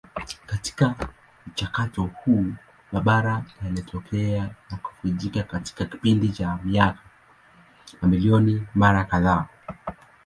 Katika 0.45 0.95
mchakato 1.47 2.03
huo 2.13 2.45
mabara 2.91 3.43
yalitokea 3.63 4.49
na 4.71 4.77
kuvunjika 4.77 5.43
katika 5.43 5.85
kipindi 5.85 6.29
cha 6.29 6.59
miaka 6.63 6.99
mamilioni 8.01 8.67
mara 8.75 9.03
kadhaa. 9.03 9.45